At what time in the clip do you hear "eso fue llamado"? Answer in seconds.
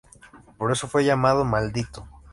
0.71-1.45